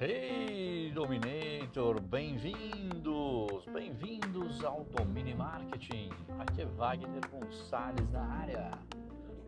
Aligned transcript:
Hey 0.00 0.90
Dominator, 0.92 2.00
bem-vindos, 2.00 3.64
bem-vindos 3.72 4.64
ao 4.64 4.82
Domini 4.86 5.32
Marketing. 5.32 6.10
Aqui 6.40 6.62
é 6.62 6.64
Wagner 6.64 7.20
Gonçalves 7.30 8.10
na 8.10 8.24
área, 8.40 8.72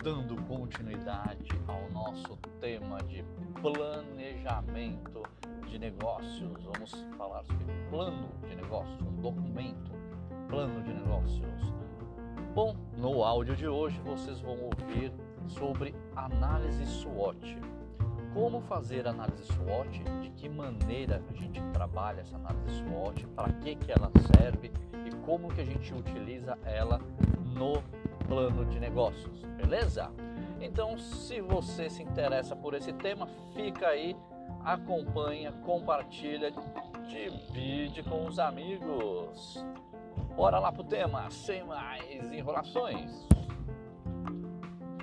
dando 0.00 0.40
continuidade 0.44 1.48
ao 1.66 1.90
nosso 1.90 2.36
tema 2.60 3.02
de 3.02 3.24
planejamento 3.60 5.24
de 5.66 5.76
negócios. 5.76 6.62
Vamos 6.62 6.92
falar 7.18 7.42
sobre 7.42 7.64
plano 7.90 8.28
de 8.48 8.54
negócios, 8.54 9.00
um 9.02 9.20
documento, 9.20 9.90
plano 10.48 10.80
de 10.84 10.94
negócios. 10.94 11.85
Bom, 12.56 12.74
no 12.96 13.22
áudio 13.22 13.54
de 13.54 13.68
hoje 13.68 14.00
vocês 14.00 14.40
vão 14.40 14.56
ouvir 14.58 15.12
sobre 15.46 15.94
análise 16.16 16.86
SWOT. 16.86 17.58
Como 18.32 18.62
fazer 18.62 19.06
análise 19.06 19.44
SWOT, 19.44 20.02
de 20.22 20.30
que 20.30 20.48
maneira 20.48 21.22
a 21.28 21.34
gente 21.34 21.60
trabalha 21.74 22.22
essa 22.22 22.36
análise 22.36 22.78
SWOT, 22.78 23.26
para 23.36 23.52
que, 23.52 23.76
que 23.76 23.92
ela 23.92 24.10
serve? 24.34 24.72
E 25.04 25.14
como 25.26 25.52
que 25.52 25.60
a 25.60 25.66
gente 25.66 25.92
utiliza 25.92 26.56
ela 26.64 26.98
no 27.44 27.82
plano 28.26 28.64
de 28.64 28.80
negócios, 28.80 29.42
beleza? 29.58 30.10
Então, 30.58 30.96
se 30.96 31.42
você 31.42 31.90
se 31.90 32.02
interessa 32.02 32.56
por 32.56 32.72
esse 32.72 32.94
tema, 32.94 33.28
fica 33.54 33.88
aí, 33.88 34.16
acompanha, 34.64 35.52
compartilha, 35.52 36.50
divide 37.06 38.02
com 38.02 38.24
os 38.24 38.38
amigos. 38.38 39.62
Bora 40.36 40.58
lá 40.58 40.70
pro 40.70 40.84
tema, 40.84 41.30
sem 41.30 41.64
mais 41.64 42.30
enrolações. 42.32 43.26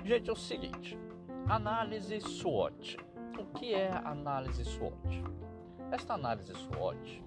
Gente, 0.04 0.30
é 0.30 0.32
o 0.32 0.36
seguinte, 0.36 0.98
análise 1.46 2.20
SWOT 2.20 2.96
o 3.38 3.46
que 3.46 3.74
é 3.74 3.90
análise 4.04 4.64
SWOT? 4.64 5.24
Esta 5.90 6.14
análise 6.14 6.52
SWOT 6.54 7.22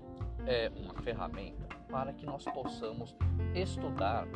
é 0.46 0.72
uma 0.76 0.94
ferramenta 1.02 1.68
para 1.90 2.14
que 2.14 2.26
nós 2.26 2.46
possamos 2.46 3.16
estudar 3.54 4.28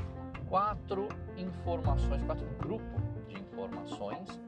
quatro 0.50 1.08
informações, 1.38 2.22
quatro 2.24 2.46
grupos 2.60 3.02
de 3.28 3.40
informações 3.40 4.40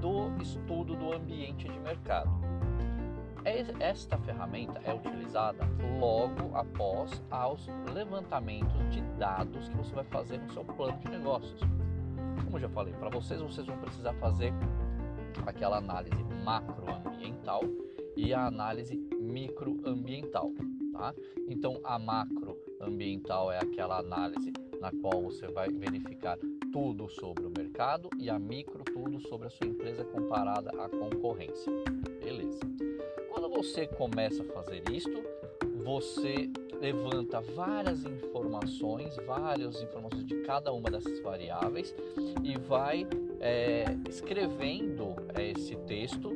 do 0.00 0.40
estudo 0.42 0.96
do 0.96 1.12
ambiente 1.12 1.68
de 1.68 1.78
mercado. 1.80 2.47
Esta 3.80 4.18
ferramenta 4.18 4.78
é 4.84 4.92
utilizada 4.92 5.64
logo 5.98 6.54
após 6.54 7.22
aos 7.30 7.66
levantamentos 7.94 8.90
de 8.90 9.00
dados 9.18 9.68
que 9.68 9.76
você 9.76 9.94
vai 9.94 10.04
fazer 10.04 10.38
no 10.38 10.52
seu 10.52 10.64
plano 10.64 10.98
de 10.98 11.08
negócios. 11.08 11.60
Como 12.44 12.58
já 12.58 12.68
falei 12.68 12.92
para 12.92 13.08
vocês, 13.08 13.40
vocês 13.40 13.66
vão 13.66 13.78
precisar 13.78 14.12
fazer 14.14 14.52
aquela 15.46 15.78
análise 15.78 16.22
macroambiental 16.44 17.62
e 18.16 18.34
a 18.34 18.46
análise 18.46 18.96
microambiental. 19.18 20.52
Tá? 20.92 21.14
Então, 21.48 21.80
a 21.84 21.98
macroambiental 21.98 23.50
é 23.50 23.58
aquela 23.58 23.98
análise 23.98 24.52
na 24.78 24.92
qual 24.92 25.22
você 25.22 25.46
vai 25.48 25.70
verificar 25.70 26.36
tudo 26.70 27.08
sobre 27.08 27.46
o 27.46 27.50
mercado 27.56 28.10
e 28.18 28.28
a 28.28 28.38
micro 28.38 28.84
tudo 28.84 29.18
sobre 29.20 29.46
a 29.46 29.50
sua 29.50 29.66
empresa 29.66 30.04
comparada 30.04 30.70
à 30.70 30.88
concorrência. 30.88 31.72
Beleza. 32.22 32.97
Quando 33.30 33.48
você 33.48 33.86
começa 33.86 34.42
a 34.42 34.46
fazer 34.46 34.82
isto, 34.90 35.22
você 35.84 36.50
levanta 36.80 37.40
várias 37.40 38.04
informações, 38.04 39.16
várias 39.26 39.80
informações 39.82 40.24
de 40.24 40.42
cada 40.42 40.72
uma 40.72 40.90
dessas 40.90 41.20
variáveis 41.20 41.94
e 42.42 42.56
vai 42.58 43.06
é, 43.40 43.84
escrevendo 44.08 45.16
é, 45.34 45.50
esse 45.50 45.76
texto. 45.76 46.30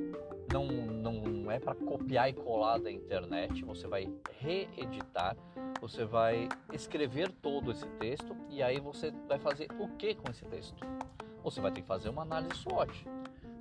Não, 0.52 0.66
não 0.66 1.50
é 1.50 1.58
para 1.58 1.74
copiar 1.74 2.28
e 2.28 2.32
colar 2.34 2.78
da 2.78 2.90
internet, 2.90 3.64
você 3.64 3.86
vai 3.86 4.06
reeditar, 4.38 5.36
você 5.80 6.04
vai 6.04 6.48
escrever 6.72 7.30
todo 7.30 7.70
esse 7.70 7.86
texto 7.98 8.36
e 8.50 8.62
aí 8.62 8.78
você 8.78 9.12
vai 9.28 9.38
fazer 9.38 9.68
o 9.78 9.88
que 9.96 10.14
com 10.14 10.30
esse 10.30 10.44
texto? 10.44 10.76
Você 11.42 11.60
vai 11.60 11.72
ter 11.72 11.80
que 11.80 11.86
fazer 11.86 12.10
uma 12.10 12.22
análise 12.22 12.54
SWOT 12.60 13.06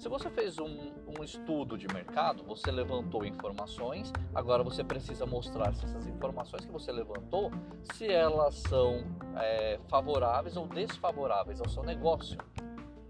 se 0.01 0.09
você 0.09 0.31
fez 0.31 0.57
um, 0.57 0.93
um, 1.05 1.23
estudo 1.23 1.77
de 1.77 1.87
mercado, 1.87 2.43
você 2.43 2.71
levantou 2.71 3.23
informações, 3.23 4.11
agora 4.33 4.63
você 4.63 4.83
precisa 4.83 5.27
mostrar 5.27 5.75
se 5.75 5.85
essas 5.85 6.07
informações 6.07 6.65
que 6.65 6.71
você 6.71 6.91
levantou, 6.91 7.51
se 7.93 8.11
elas 8.11 8.55
são 8.55 9.03
é, 9.37 9.79
favoráveis 9.87 10.57
ou 10.57 10.65
desfavoráveis 10.65 11.61
ao 11.61 11.69
seu 11.69 11.83
negócio. 11.83 12.35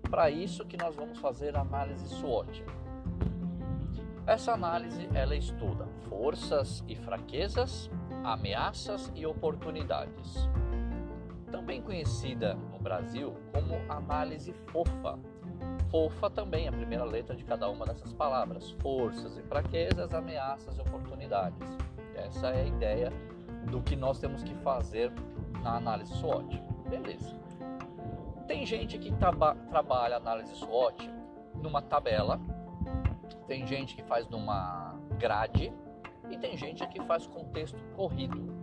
Para 0.10 0.30
isso 0.30 0.66
que 0.66 0.76
nós 0.76 0.94
vamos 0.94 1.18
fazer 1.20 1.56
a 1.56 1.62
análise 1.62 2.10
SWOT. 2.10 2.62
Essa 4.28 4.52
análise 4.52 5.08
ela 5.14 5.34
estuda 5.34 5.88
forças 6.10 6.84
e 6.90 6.96
fraquezas, 6.98 7.90
ameaças 8.22 9.10
e 9.16 9.26
oportunidades. 9.26 10.50
Também 11.50 11.82
conhecida 11.82 12.54
no 12.54 12.80
Brasil 12.80 13.34
como 13.54 13.76
análise 13.90 14.52
FOFA, 14.74 15.18
Fofa 15.92 16.30
também, 16.30 16.70
a 16.70 16.72
primeira 16.72 17.04
letra 17.04 17.36
de 17.36 17.44
cada 17.44 17.70
uma 17.70 17.86
dessas 17.86 18.14
palavras. 18.14 18.72
Forças 18.82 19.38
e 19.38 19.42
fraquezas, 19.44 20.14
ameaças 20.14 20.78
e 20.78 20.82
oportunidades. 20.82 21.78
Essa 22.16 22.48
é 22.48 22.62
a 22.62 22.66
ideia 22.66 23.12
do 23.70 23.82
que 23.82 23.96
nós 23.96 24.18
temos 24.18 24.42
que 24.42 24.56
fazer 24.56 25.12
na 25.62 25.76
análise 25.76 26.14
SWOT. 26.14 26.62
Beleza. 26.90 27.36
Tem 28.48 28.66
gente 28.66 28.98
que 28.98 29.12
traba 29.14 29.56
trabalha 29.70 30.16
análise 30.16 30.56
SWOT 30.56 31.10
numa 31.56 31.82
tabela, 31.82 32.40
tem 33.48 33.68
gente 33.68 33.96
que 33.96 34.04
faz 34.04 34.28
numa 34.30 34.98
grade 35.20 35.74
e 36.30 36.38
tem 36.38 36.56
gente 36.56 36.88
que 36.88 37.02
faz 37.04 37.28
com 37.28 37.44
texto 37.46 37.78
corrido 37.96 38.61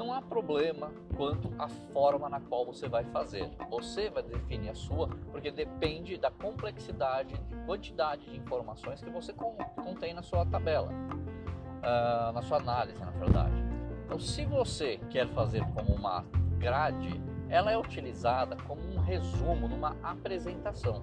não 0.00 0.14
há 0.14 0.22
problema 0.22 0.90
quanto 1.14 1.52
à 1.58 1.68
forma 1.92 2.26
na 2.26 2.40
qual 2.40 2.64
você 2.64 2.88
vai 2.88 3.04
fazer. 3.04 3.50
Você 3.68 4.08
vai 4.08 4.22
definir 4.22 4.70
a 4.70 4.74
sua, 4.74 5.08
porque 5.30 5.50
depende 5.50 6.16
da 6.16 6.30
complexidade 6.30 7.34
e 7.34 7.66
quantidade 7.66 8.24
de 8.24 8.38
informações 8.38 9.02
que 9.02 9.10
você 9.10 9.34
contém 9.76 10.14
na 10.14 10.22
sua 10.22 10.46
tabela, 10.46 10.90
uh, 10.90 12.32
na 12.32 12.40
sua 12.40 12.56
análise, 12.56 12.98
na 12.98 13.10
verdade. 13.10 13.52
Então, 14.06 14.18
se 14.18 14.46
você 14.46 14.98
quer 15.10 15.28
fazer 15.28 15.62
como 15.74 15.94
uma 15.94 16.24
grade, 16.58 17.20
ela 17.50 17.70
é 17.70 17.76
utilizada 17.76 18.56
como 18.66 18.80
um 18.80 19.00
resumo 19.00 19.68
numa 19.68 19.94
apresentação. 20.02 21.02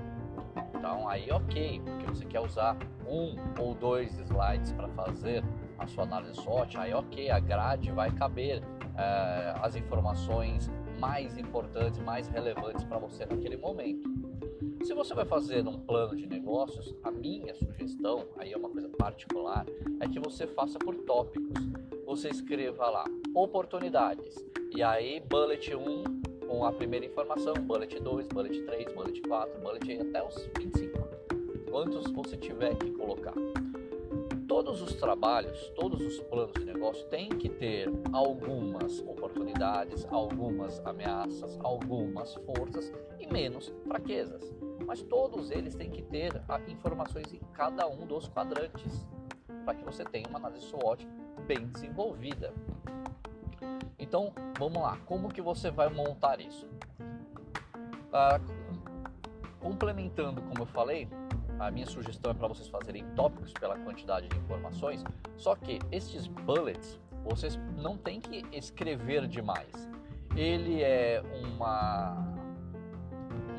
Então, 0.73 1.07
aí, 1.07 1.29
ok, 1.31 1.81
porque 1.85 2.05
você 2.07 2.25
quer 2.25 2.39
usar 2.39 2.75
um 3.07 3.35
ou 3.59 3.75
dois 3.75 4.17
slides 4.19 4.71
para 4.71 4.87
fazer 4.89 5.43
a 5.77 5.87
sua 5.87 6.03
análise 6.03 6.33
SWOT, 6.35 6.77
aí, 6.77 6.93
ok, 6.93 7.29
a 7.29 7.39
grade 7.39 7.91
vai 7.91 8.11
caber 8.11 8.61
é, 8.97 9.53
as 9.61 9.75
informações 9.75 10.69
mais 10.99 11.37
importantes, 11.37 11.99
mais 11.99 12.27
relevantes 12.27 12.83
para 12.83 12.97
você 12.97 13.25
naquele 13.25 13.57
momento. 13.57 14.09
Se 14.83 14.93
você 14.93 15.13
vai 15.13 15.25
fazer 15.25 15.67
um 15.67 15.77
plano 15.79 16.15
de 16.15 16.25
negócios, 16.27 16.95
a 17.03 17.11
minha 17.11 17.53
sugestão, 17.53 18.25
aí 18.37 18.53
é 18.53 18.57
uma 18.57 18.69
coisa 18.69 18.89
particular, 18.89 19.65
é 19.99 20.07
que 20.07 20.19
você 20.19 20.47
faça 20.47 20.79
por 20.79 20.95
tópicos. 20.95 21.61
Você 22.05 22.29
escreva 22.29 22.89
lá 22.89 23.05
oportunidades 23.35 24.35
e 24.75 24.81
aí 24.81 25.19
bullet 25.19 25.75
1 25.75 26.47
com 26.47 26.65
a 26.65 26.71
primeira 26.71 27.05
informação, 27.05 27.53
bullet 27.55 27.99
2, 27.99 28.27
bullet 28.27 28.61
3, 28.63 28.93
bullet 28.93 29.21
4, 29.21 29.61
bullet 29.61 30.01
até 30.01 30.25
os 30.25 30.49
25. 30.57 30.97
Quantos 31.69 32.09
você 32.11 32.37
tiver 32.37 32.75
que 32.75 32.89
colocar 32.91 33.33
todos 34.47 34.81
os 34.81 34.93
trabalhos, 34.95 35.69
todos 35.75 36.01
os 36.01 36.19
planos 36.21 36.53
de 36.53 36.65
negócio 36.65 37.05
têm 37.07 37.27
que 37.29 37.49
ter 37.49 37.89
algumas 38.13 38.99
oportunidades, 39.01 40.07
algumas 40.09 40.79
ameaças, 40.85 41.59
algumas 41.61 42.33
forças 42.35 42.91
e 43.19 43.27
menos 43.27 43.73
fraquezas. 43.85 44.55
Mas 44.85 45.01
todos 45.01 45.51
eles 45.51 45.75
têm 45.75 45.91
que 45.91 46.01
ter 46.01 46.41
informações 46.67 47.33
em 47.33 47.41
cada 47.53 47.87
um 47.87 48.05
dos 48.05 48.29
quadrantes 48.29 49.05
para 49.65 49.75
que 49.75 49.83
você 49.83 50.05
tenha 50.05 50.27
uma 50.29 50.39
análise 50.39 50.65
SWOT 50.65 51.05
bem 51.45 51.67
desenvolvida. 51.67 52.53
Então, 53.99 54.33
vamos 54.57 54.81
lá, 54.81 54.97
como 55.05 55.27
que 55.27 55.41
você 55.41 55.69
vai 55.69 55.89
montar 55.89 56.39
isso? 56.39 56.67
Ah, 58.13 58.39
complementando, 59.59 60.41
como 60.41 60.61
eu 60.61 60.65
falei, 60.67 61.09
a 61.59 61.71
minha 61.71 61.85
sugestão 61.85 62.31
é 62.31 62.33
para 62.33 62.47
vocês 62.47 62.67
fazerem 62.67 63.05
tópicos 63.15 63.51
pela 63.53 63.77
quantidade 63.79 64.27
de 64.27 64.37
informações, 64.37 65.03
só 65.35 65.55
que 65.55 65.79
estes 65.91 66.27
bullets 66.27 66.99
vocês 67.23 67.59
não 67.77 67.97
tem 67.97 68.21
que 68.21 68.45
escrever 68.55 69.27
demais. 69.27 69.89
Ele 70.35 70.81
é 70.81 71.21
uma 71.55 72.35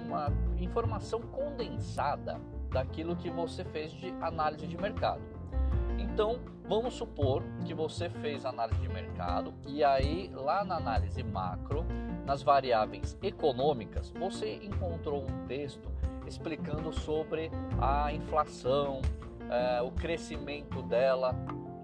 uma 0.06 0.32
informação 0.58 1.20
condensada 1.20 2.40
daquilo 2.70 3.14
que 3.14 3.30
você 3.30 3.62
fez 3.62 3.92
de 3.92 4.08
análise 4.22 4.66
de 4.66 4.76
mercado. 4.76 5.20
Então, 5.98 6.40
vamos 6.66 6.94
supor 6.94 7.42
que 7.66 7.74
você 7.74 8.08
fez 8.08 8.46
análise 8.46 8.80
de 8.80 8.88
mercado 8.88 9.52
e 9.66 9.84
aí 9.84 10.30
lá 10.34 10.64
na 10.64 10.76
análise 10.76 11.22
macro 11.22 11.84
nas 12.24 12.42
variáveis 12.42 13.16
econômicas, 13.22 14.10
você 14.10 14.56
encontrou 14.56 15.24
um 15.24 15.46
texto 15.46 15.90
explicando 16.28 16.92
sobre 16.92 17.50
a 17.80 18.12
inflação, 18.12 19.00
é, 19.50 19.82
o 19.82 19.90
crescimento 19.90 20.82
dela 20.82 21.34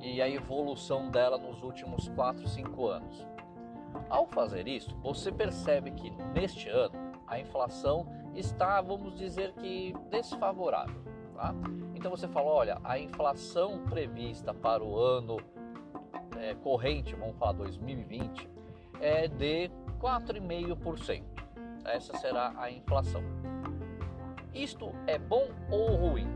e 0.00 0.20
a 0.20 0.28
evolução 0.28 1.10
dela 1.10 1.38
nos 1.38 1.62
últimos 1.62 2.08
4, 2.08 2.46
5 2.46 2.86
anos. 2.86 3.26
Ao 4.08 4.26
fazer 4.26 4.68
isso, 4.68 4.94
você 5.02 5.32
percebe 5.32 5.90
que 5.92 6.10
neste 6.34 6.68
ano 6.68 6.94
a 7.26 7.40
inflação 7.40 8.06
está, 8.34 8.80
vamos 8.80 9.16
dizer 9.16 9.52
que, 9.54 9.94
desfavorável. 10.10 11.02
Tá? 11.34 11.54
Então 11.94 12.10
você 12.10 12.28
fala, 12.28 12.50
olha, 12.50 12.78
a 12.84 12.98
inflação 12.98 13.84
prevista 13.86 14.52
para 14.52 14.84
o 14.84 14.98
ano 14.98 15.38
é, 16.36 16.54
corrente, 16.54 17.14
vamos 17.14 17.36
falar 17.38 17.52
2020, 17.52 18.48
é 19.00 19.26
de 19.26 19.70
4,5%. 20.00 21.22
Essa 21.84 22.16
será 22.18 22.52
a 22.56 22.70
inflação. 22.70 23.22
Isto 24.54 24.92
é 25.06 25.18
bom 25.18 25.48
ou 25.70 25.96
ruim? 25.96 26.28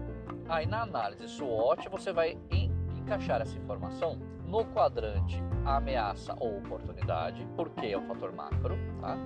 Aí 0.49 0.67
na 0.67 0.83
análise 0.83 1.29
SWOT 1.29 1.89
você 1.89 2.13
vai 2.13 2.37
encaixar 2.51 3.41
essa 3.41 3.57
informação 3.57 4.19
no 4.45 4.65
quadrante 4.65 5.41
ameaça 5.65 6.35
ou 6.41 6.59
oportunidade, 6.59 7.47
porque 7.55 7.87
é 7.87 7.97
o 7.97 8.03
fator 8.03 8.33
macro, 8.33 8.77
tá? 9.01 9.17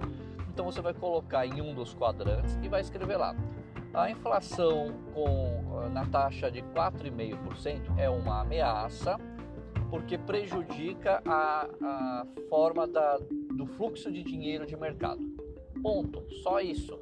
Então 0.48 0.64
você 0.66 0.82
vai 0.82 0.92
colocar 0.92 1.46
em 1.46 1.60
um 1.62 1.74
dos 1.74 1.94
quadrantes 1.94 2.58
e 2.62 2.68
vai 2.68 2.80
escrever 2.80 3.16
lá. 3.16 3.34
A 3.94 4.10
inflação 4.10 4.92
com 5.14 5.88
na 5.90 6.04
taxa 6.06 6.50
de 6.50 6.62
4,5% 6.62 7.98
é 7.98 8.10
uma 8.10 8.40
ameaça 8.40 9.18
porque 9.90 10.16
prejudica 10.16 11.22
a, 11.26 11.68
a 11.82 12.26
forma 12.48 12.86
da, 12.86 13.18
do 13.54 13.66
fluxo 13.66 14.10
de 14.10 14.22
dinheiro 14.22 14.66
de 14.66 14.76
mercado. 14.76 15.20
Ponto. 15.82 16.24
Só 16.42 16.60
isso. 16.60 16.98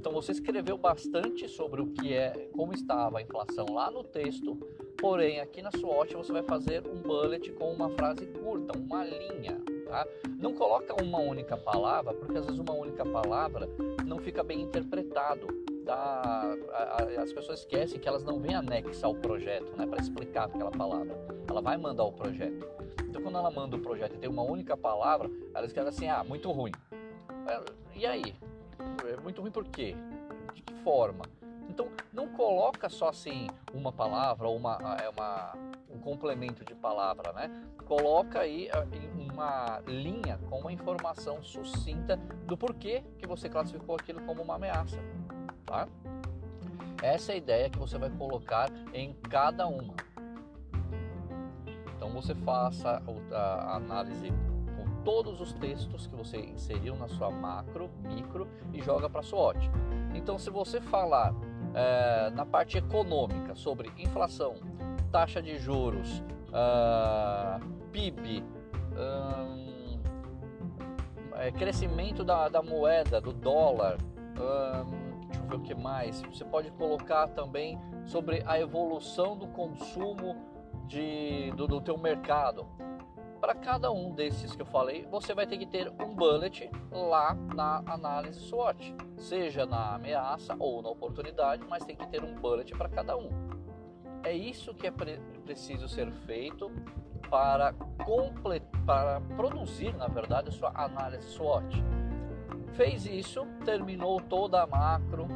Então 0.00 0.12
você 0.12 0.32
escreveu 0.32 0.78
bastante 0.78 1.46
sobre 1.46 1.82
o 1.82 1.88
que 1.88 2.14
é, 2.14 2.48
como 2.54 2.72
estava 2.72 3.18
a 3.18 3.22
inflação 3.22 3.66
lá 3.70 3.90
no 3.90 4.02
texto, 4.02 4.56
porém 4.96 5.40
aqui 5.40 5.60
na 5.60 5.70
SWOT 5.70 6.16
você 6.16 6.32
vai 6.32 6.42
fazer 6.42 6.86
um 6.86 7.02
bullet 7.02 7.52
com 7.52 7.70
uma 7.70 7.90
frase 7.90 8.24
curta, 8.24 8.78
uma 8.78 9.04
linha. 9.04 9.60
Tá? 9.86 10.06
Não 10.38 10.54
coloca 10.54 10.94
uma 11.04 11.18
única 11.18 11.54
palavra, 11.54 12.14
porque 12.14 12.38
às 12.38 12.46
vezes 12.46 12.58
uma 12.58 12.72
única 12.72 13.04
palavra 13.04 13.68
não 14.06 14.18
fica 14.18 14.42
bem 14.42 14.62
interpretado. 14.62 15.48
Tá? 15.84 16.56
As 17.18 17.30
pessoas 17.30 17.58
esquecem 17.58 18.00
que 18.00 18.08
elas 18.08 18.24
não 18.24 18.40
vêm 18.40 18.54
anexa 18.54 19.06
ao 19.06 19.14
projeto 19.14 19.70
né, 19.76 19.86
para 19.86 20.00
explicar 20.00 20.44
aquela 20.44 20.70
palavra. 20.70 21.14
Ela 21.46 21.60
vai 21.60 21.76
mandar 21.76 22.04
o 22.04 22.12
projeto. 22.12 22.66
Então 23.06 23.20
quando 23.20 23.36
ela 23.36 23.50
manda 23.50 23.76
o 23.76 23.80
projeto 23.80 24.14
e 24.14 24.18
tem 24.18 24.30
uma 24.30 24.44
única 24.44 24.78
palavra, 24.78 25.30
ela 25.54 25.66
escreve 25.66 25.90
assim, 25.90 26.08
ah, 26.08 26.24
muito 26.24 26.50
ruim. 26.50 26.72
E 27.94 28.06
aí? 28.06 28.34
Muito 29.30 29.42
ruim 29.42 29.52
por 29.52 29.64
quê? 29.68 29.94
De 30.52 30.60
que 30.60 30.74
forma? 30.82 31.24
Então, 31.68 31.86
não 32.12 32.26
coloca 32.30 32.88
só 32.88 33.10
assim 33.10 33.46
uma 33.72 33.92
palavra 33.92 34.48
ou 34.48 34.56
uma, 34.56 34.76
é 35.00 35.08
uma, 35.08 35.52
um 35.88 36.00
complemento 36.00 36.64
de 36.64 36.74
palavra, 36.74 37.32
né? 37.32 37.48
Coloca 37.86 38.40
aí 38.40 38.68
uma 39.14 39.80
linha 39.86 40.36
com 40.50 40.58
uma 40.58 40.72
informação 40.72 41.40
sucinta 41.44 42.16
do 42.44 42.58
porquê 42.58 43.04
que 43.20 43.24
você 43.24 43.48
classificou 43.48 43.94
aquilo 43.94 44.20
como 44.22 44.42
uma 44.42 44.56
ameaça, 44.56 44.98
tá? 45.64 45.86
Essa 47.00 47.30
é 47.30 47.34
a 47.36 47.38
ideia 47.38 47.70
que 47.70 47.78
você 47.78 47.98
vai 47.98 48.10
colocar 48.10 48.68
em 48.92 49.14
cada 49.30 49.68
uma. 49.68 49.94
Então 51.94 52.10
você 52.10 52.34
faça 52.34 53.00
a 53.30 53.76
análise 53.76 54.32
todos 55.04 55.40
os 55.40 55.52
textos 55.54 56.06
que 56.06 56.14
você 56.14 56.38
inseriu 56.38 56.96
na 56.96 57.08
sua 57.08 57.30
macro, 57.30 57.90
micro 58.02 58.46
e 58.72 58.80
joga 58.80 59.08
para 59.08 59.20
a 59.20 59.22
SWOT. 59.22 59.58
Então, 60.14 60.38
se 60.38 60.50
você 60.50 60.80
falar 60.80 61.34
é, 61.74 62.30
na 62.30 62.44
parte 62.44 62.78
econômica 62.78 63.54
sobre 63.54 63.90
inflação, 63.98 64.56
taxa 65.10 65.42
de 65.42 65.58
juros, 65.58 66.20
uh, 66.50 66.54
ah, 66.54 67.60
PIB, 67.92 68.44
um, 68.92 70.00
é, 71.34 71.50
crescimento 71.50 72.22
da, 72.24 72.48
da, 72.48 72.62
moeda, 72.62 73.20
do 73.20 73.32
dólar, 73.32 73.98
um, 74.00 75.26
deixa 75.26 75.42
eu 75.42 75.48
ver 75.48 75.56
o 75.56 75.60
que 75.60 75.74
mais. 75.74 76.22
Você 76.22 76.44
pode 76.44 76.70
colocar 76.72 77.28
também 77.28 77.78
sobre 78.04 78.42
a 78.46 78.60
evolução 78.60 79.36
do 79.36 79.48
consumo 79.48 80.36
de, 80.86 81.52
do, 81.52 81.66
do 81.66 81.80
teu 81.80 81.96
mercado 81.96 82.66
para 83.40 83.54
cada 83.54 83.90
um 83.90 84.12
desses 84.12 84.54
que 84.54 84.62
eu 84.62 84.66
falei, 84.66 85.06
você 85.10 85.34
vai 85.34 85.46
ter 85.46 85.56
que 85.56 85.66
ter 85.66 85.90
um 85.98 86.14
bullet 86.14 86.70
lá 86.92 87.34
na 87.54 87.82
análise 87.86 88.38
SWOT, 88.40 88.94
seja 89.16 89.64
na 89.64 89.94
ameaça 89.94 90.54
ou 90.58 90.82
na 90.82 90.90
oportunidade, 90.90 91.64
mas 91.68 91.84
tem 91.84 91.96
que 91.96 92.06
ter 92.08 92.22
um 92.22 92.34
bullet 92.34 92.70
para 92.76 92.88
cada 92.88 93.16
um. 93.16 93.30
É 94.22 94.32
isso 94.32 94.74
que 94.74 94.86
é 94.86 94.90
pre 94.90 95.18
preciso 95.44 95.88
ser 95.88 96.12
feito 96.26 96.70
para, 97.28 97.74
para 98.86 99.20
produzir, 99.36 99.96
na 99.96 100.06
verdade, 100.06 100.48
a 100.48 100.52
sua 100.52 100.70
análise 100.74 101.26
SWOT. 101.30 101.82
Fez 102.74 103.06
isso, 103.06 103.44
terminou 103.64 104.20
toda 104.20 104.62
a 104.62 104.66
macro, 104.66 105.26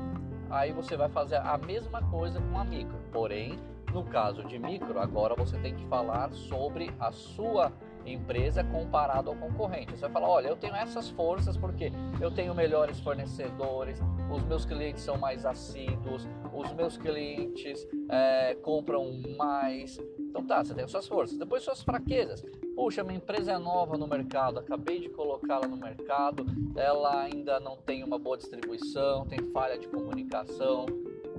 aí 0.50 0.72
você 0.72 0.96
vai 0.96 1.08
fazer 1.08 1.36
a 1.36 1.58
mesma 1.58 2.02
coisa 2.10 2.40
com 2.40 2.58
a 2.58 2.64
micro. 2.64 2.96
Porém, 3.10 3.58
no 3.92 4.04
caso 4.04 4.44
de 4.44 4.58
micro, 4.58 5.00
agora 5.00 5.34
você 5.34 5.58
tem 5.58 5.74
que 5.74 5.84
falar 5.86 6.32
sobre 6.32 6.92
a 7.00 7.10
sua 7.10 7.72
empresa 8.06 8.62
comparado 8.64 9.30
ao 9.30 9.36
concorrente. 9.36 9.92
Você 9.92 10.02
vai 10.02 10.10
falar, 10.10 10.28
olha, 10.28 10.48
eu 10.48 10.56
tenho 10.56 10.74
essas 10.74 11.08
forças 11.10 11.56
porque 11.56 11.92
eu 12.20 12.30
tenho 12.30 12.54
melhores 12.54 13.00
fornecedores, 13.00 13.98
os 14.30 14.42
meus 14.44 14.64
clientes 14.64 15.02
são 15.02 15.16
mais 15.16 15.46
assíduos, 15.46 16.26
os 16.52 16.72
meus 16.72 16.96
clientes 16.96 17.86
é, 18.08 18.54
compram 18.62 19.10
mais. 19.36 19.98
Então 20.18 20.44
tá, 20.44 20.62
você 20.62 20.74
tem 20.74 20.86
suas 20.86 21.06
forças. 21.06 21.38
Depois 21.38 21.62
suas 21.62 21.82
fraquezas. 21.82 22.44
Puxa, 22.74 23.04
minha 23.04 23.16
empresa 23.16 23.52
é 23.52 23.58
nova 23.58 23.96
no 23.96 24.06
mercado, 24.06 24.58
acabei 24.58 25.00
de 25.00 25.08
colocá-la 25.08 25.68
no 25.68 25.76
mercado, 25.76 26.44
ela 26.74 27.22
ainda 27.22 27.60
não 27.60 27.76
tem 27.76 28.02
uma 28.02 28.18
boa 28.18 28.36
distribuição, 28.36 29.26
tem 29.26 29.38
falha 29.52 29.78
de 29.78 29.86
comunicação. 29.86 30.86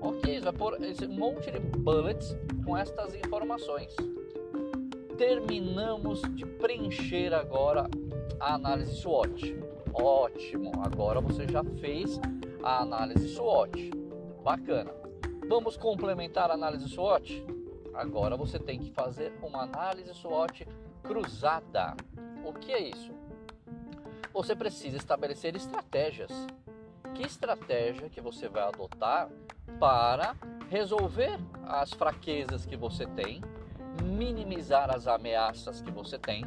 Ok, 0.02 0.36
você 0.36 0.42
vai 0.42 0.54
pôr 0.54 0.82
esse 0.84 1.08
monte 1.08 1.52
de 1.52 1.60
bullets 1.60 2.38
com 2.64 2.78
estas 2.78 3.14
informações 3.16 3.94
terminamos 5.18 6.22
de 6.36 6.46
preencher 6.46 7.34
agora 7.34 7.90
a 8.40 8.56
análise 8.56 8.96
SWOT. 8.96 9.58
Ótimo, 9.94 10.72
agora 10.84 11.22
você 11.22 11.48
já 11.48 11.64
fez 11.64 12.20
a 12.62 12.82
análise 12.82 13.30
SWOT. 13.30 13.92
Bacana. 14.44 14.92
Vamos 15.48 15.78
complementar 15.78 16.52
a 16.52 16.56
análise 16.56 16.90
SWOT? 16.90 17.46
Agora 17.94 18.36
você 18.36 18.60
tem 18.60 18.80
que 18.80 18.92
fazer 18.92 19.32
uma 19.42 19.64
análise 19.64 20.14
SWOT 20.14 20.68
cruzada. 21.02 21.96
O 22.44 22.52
que 22.52 22.74
é 22.74 22.90
isso? 22.90 23.14
Você 24.34 24.54
precisa 24.54 24.98
estabelecer 24.98 25.56
estratégias. 25.56 26.32
Que 27.14 27.26
estratégia 27.26 28.10
que 28.10 28.20
você 28.20 28.50
vai 28.50 28.64
adotar 28.64 29.30
para 29.80 30.36
resolver 30.70 31.40
as 31.66 31.94
fraquezas 31.94 32.66
que 32.66 32.76
você 32.76 33.06
tem 33.06 33.42
minimizar 34.04 34.94
as 34.94 35.08
ameaças 35.08 35.82
que 35.82 35.92
você 35.92 36.18
tem, 36.18 36.44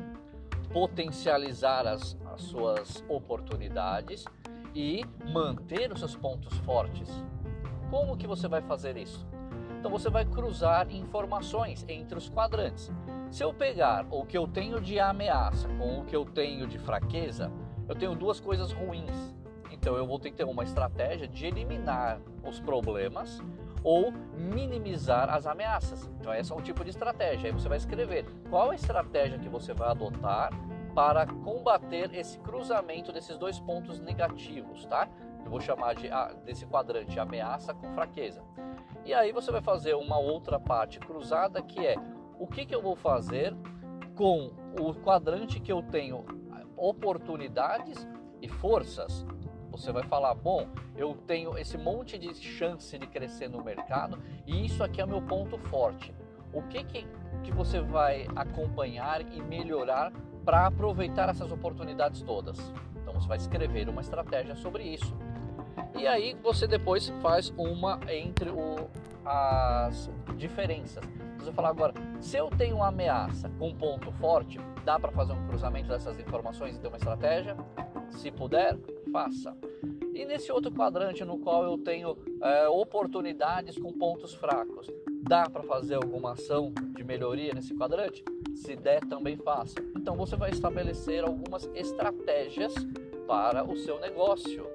potencializar 0.72 1.86
as, 1.86 2.16
as 2.32 2.42
suas 2.42 3.04
oportunidades 3.08 4.24
e 4.74 5.04
manter 5.32 5.92
os 5.92 6.00
seus 6.00 6.14
pontos 6.16 6.56
fortes. 6.58 7.08
Como 7.90 8.16
que 8.16 8.26
você 8.26 8.46
vai 8.48 8.60
fazer 8.62 8.96
isso? 8.96 9.26
Então 9.78 9.90
você 9.90 10.10
vai 10.10 10.24
cruzar 10.24 10.90
informações 10.90 11.84
entre 11.88 12.18
os 12.18 12.28
quadrantes. 12.28 12.90
Se 13.30 13.44
eu 13.44 13.54
pegar 13.54 14.06
o 14.10 14.24
que 14.24 14.36
eu 14.36 14.46
tenho 14.46 14.80
de 14.80 14.98
ameaça 14.98 15.68
com 15.68 16.00
o 16.00 16.04
que 16.04 16.16
eu 16.16 16.24
tenho 16.24 16.66
de 16.66 16.78
fraqueza, 16.78 17.50
eu 17.88 17.94
tenho 17.94 18.14
duas 18.14 18.40
coisas 18.40 18.72
ruins. 18.72 19.34
Então 19.70 19.96
eu 19.96 20.06
vou 20.06 20.18
ter 20.18 20.30
que 20.30 20.36
ter 20.36 20.44
uma 20.44 20.64
estratégia 20.64 21.28
de 21.28 21.46
eliminar 21.46 22.20
os 22.44 22.58
problemas 22.58 23.40
ou 23.82 24.12
minimizar 24.34 25.30
as 25.30 25.46
ameaças. 25.46 26.10
Então, 26.20 26.34
esse 26.34 26.52
é 26.52 26.54
um 26.54 26.60
tipo 26.60 26.84
de 26.84 26.90
estratégia. 26.90 27.48
Aí 27.48 27.52
você 27.52 27.68
vai 27.68 27.78
escrever 27.78 28.24
qual 28.50 28.70
a 28.70 28.74
estratégia 28.74 29.38
que 29.38 29.48
você 29.48 29.72
vai 29.72 29.88
adotar 29.88 30.50
para 30.94 31.26
combater 31.26 32.12
esse 32.14 32.38
cruzamento 32.40 33.12
desses 33.12 33.38
dois 33.38 33.60
pontos 33.60 34.00
negativos, 34.00 34.84
tá? 34.86 35.08
Eu 35.44 35.50
vou 35.50 35.60
chamar 35.60 35.94
de, 35.94 36.10
desse 36.44 36.66
quadrante 36.66 37.18
ameaça 37.20 37.72
com 37.72 37.92
fraqueza. 37.94 38.42
E 39.04 39.14
aí 39.14 39.32
você 39.32 39.50
vai 39.50 39.62
fazer 39.62 39.94
uma 39.94 40.18
outra 40.18 40.58
parte 40.58 40.98
cruzada 40.98 41.62
que 41.62 41.86
é 41.86 41.96
o 42.38 42.46
que, 42.46 42.66
que 42.66 42.74
eu 42.74 42.82
vou 42.82 42.96
fazer 42.96 43.54
com 44.14 44.52
o 44.78 44.92
quadrante 44.94 45.60
que 45.60 45.72
eu 45.72 45.82
tenho 45.82 46.24
oportunidades 46.76 48.06
e 48.40 48.48
forças 48.48 49.24
você 49.78 49.92
vai 49.92 50.02
falar: 50.02 50.34
bom, 50.34 50.66
eu 50.96 51.14
tenho 51.26 51.56
esse 51.56 51.78
monte 51.78 52.18
de 52.18 52.34
chance 52.34 52.98
de 52.98 53.06
crescer 53.06 53.48
no 53.48 53.62
mercado 53.62 54.18
e 54.46 54.64
isso 54.64 54.82
aqui 54.82 55.00
é 55.00 55.06
meu 55.06 55.22
ponto 55.22 55.58
forte. 55.58 56.14
O 56.52 56.62
que, 56.62 56.82
que, 56.84 57.06
que 57.44 57.52
você 57.52 57.80
vai 57.80 58.26
acompanhar 58.34 59.20
e 59.20 59.40
melhorar 59.42 60.12
para 60.44 60.66
aproveitar 60.66 61.28
essas 61.28 61.52
oportunidades 61.52 62.22
todas? 62.22 62.58
Então 62.96 63.14
Você 63.14 63.28
vai 63.28 63.36
escrever 63.36 63.88
uma 63.88 64.00
estratégia 64.00 64.56
sobre 64.56 64.82
isso. 64.82 65.16
E 65.94 66.06
aí 66.06 66.36
você 66.42 66.66
depois 66.66 67.08
faz 67.20 67.52
uma 67.56 68.00
entre 68.08 68.50
o, 68.50 68.88
as 69.24 70.10
diferenças. 70.36 71.04
Você 71.38 71.52
falar 71.52 71.70
agora, 71.70 71.94
se 72.20 72.36
eu 72.36 72.50
tenho 72.50 72.76
uma 72.76 72.88
ameaça 72.88 73.48
com 73.58 73.74
ponto 73.74 74.10
forte, 74.12 74.58
dá 74.84 74.98
para 74.98 75.12
fazer 75.12 75.32
um 75.32 75.46
cruzamento 75.46 75.88
dessas 75.88 76.18
informações 76.18 76.76
e 76.76 76.80
ter 76.80 76.88
uma 76.88 76.96
estratégia? 76.96 77.56
Se 78.10 78.30
puder, 78.30 78.76
faça. 79.12 79.56
E 80.18 80.24
nesse 80.24 80.50
outro 80.50 80.72
quadrante 80.72 81.24
no 81.24 81.38
qual 81.38 81.62
eu 81.62 81.78
tenho 81.78 82.18
é, 82.42 82.68
oportunidades 82.68 83.78
com 83.78 83.92
pontos 83.92 84.34
fracos, 84.34 84.90
dá 85.22 85.48
para 85.48 85.62
fazer 85.62 85.94
alguma 85.94 86.32
ação 86.32 86.72
de 86.96 87.04
melhoria 87.04 87.54
nesse 87.54 87.72
quadrante? 87.72 88.24
Se 88.52 88.74
der, 88.74 88.98
também 89.06 89.36
faça. 89.36 89.76
Então 89.96 90.16
você 90.16 90.34
vai 90.34 90.50
estabelecer 90.50 91.22
algumas 91.22 91.70
estratégias 91.72 92.74
para 93.28 93.62
o 93.62 93.76
seu 93.76 94.00
negócio. 94.00 94.66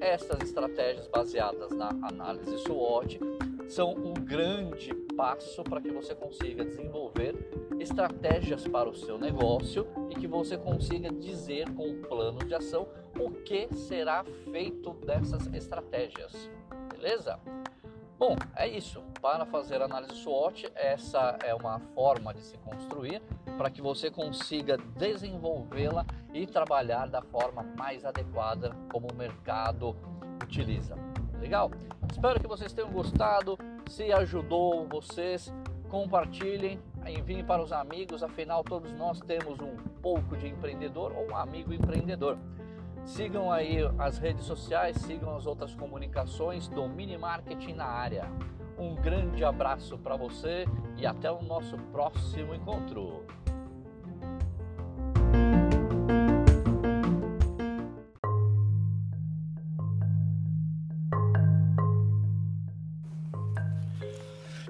Estas 0.00 0.40
estratégias 0.40 1.06
baseadas 1.06 1.70
na 1.70 1.90
análise 2.02 2.58
SWOT 2.58 3.20
são 3.68 3.92
um 3.92 4.14
grande 4.14 4.92
passo 5.16 5.62
para 5.62 5.80
que 5.80 5.92
você 5.92 6.12
consiga 6.12 6.64
desenvolver 6.64 7.36
estratégias 7.78 8.66
para 8.66 8.88
o 8.88 8.94
seu 8.94 9.16
negócio 9.16 9.86
e 10.10 10.16
que 10.16 10.26
você 10.26 10.58
consiga 10.58 11.08
dizer 11.12 11.72
com 11.74 11.86
um 11.86 12.02
plano 12.02 12.40
de 12.40 12.54
ação 12.54 12.88
o 13.18 13.30
que 13.30 13.68
será 13.74 14.24
feito 14.52 14.92
dessas 15.04 15.46
estratégias. 15.52 16.50
Beleza? 16.90 17.38
Bom, 18.18 18.36
é 18.54 18.68
isso. 18.68 19.02
Para 19.20 19.44
fazer 19.44 19.82
análise 19.82 20.14
SWOT, 20.14 20.70
essa 20.76 21.36
é 21.42 21.52
uma 21.54 21.80
forma 21.94 22.32
de 22.32 22.40
se 22.42 22.56
construir 22.58 23.20
para 23.58 23.68
que 23.68 23.82
você 23.82 24.10
consiga 24.10 24.76
desenvolvê-la 24.96 26.06
e 26.32 26.46
trabalhar 26.46 27.08
da 27.08 27.20
forma 27.20 27.64
mais 27.76 28.04
adequada 28.04 28.70
como 28.92 29.08
o 29.12 29.14
mercado 29.16 29.96
utiliza. 30.42 30.96
Legal? 31.40 31.70
Espero 32.10 32.40
que 32.40 32.46
vocês 32.46 32.72
tenham 32.72 32.92
gostado. 32.92 33.58
Se 33.88 34.12
ajudou 34.12 34.86
vocês, 34.86 35.52
compartilhem, 35.88 36.78
enviem 37.06 37.44
para 37.44 37.60
os 37.60 37.72
amigos. 37.72 38.22
Afinal, 38.22 38.62
todos 38.62 38.92
nós 38.92 39.18
temos 39.20 39.58
um 39.58 39.76
pouco 40.00 40.36
de 40.36 40.46
empreendedor 40.46 41.12
ou 41.16 41.30
um 41.30 41.36
amigo 41.36 41.72
empreendedor. 41.72 42.38
Sigam 43.04 43.50
aí 43.50 43.78
as 43.98 44.18
redes 44.18 44.44
sociais, 44.44 44.96
sigam 44.96 45.36
as 45.36 45.46
outras 45.46 45.74
comunicações, 45.74 46.68
domine 46.68 47.18
marketing 47.18 47.74
na 47.74 47.84
área. 47.84 48.30
Um 48.78 48.94
grande 48.94 49.44
abraço 49.44 49.98
para 49.98 50.16
você 50.16 50.66
e 50.96 51.04
até 51.04 51.30
o 51.30 51.42
nosso 51.42 51.76
próximo 51.92 52.54
encontro. 52.54 53.24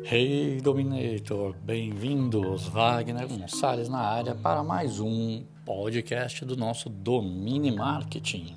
Hey 0.05 0.61
Dominator, 0.61 1.55
bem-vindos, 1.63 2.69
Wagner 2.69 3.27
Gonçalves 3.27 3.89
na 3.89 4.01
área 4.01 4.35
para 4.35 4.63
mais 4.63 5.01
um 5.01 5.43
podcast 5.65 6.45
do 6.45 6.57
nosso 6.57 6.89
Domine 6.89 7.71
Marketing. 7.71 8.55